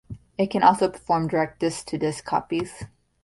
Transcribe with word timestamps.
It 0.35 0.47
can 0.47 0.63
also 0.63 0.89
perform 0.89 1.27
direct 1.27 1.59
disc-to-disc 1.59 2.25
copies. 2.25 2.85